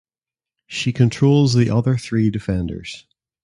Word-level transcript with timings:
She 0.65 0.93
controls 0.93 1.53
the 1.53 1.69
other 1.69 1.95
three 1.95 2.31
defenders. 2.31 3.05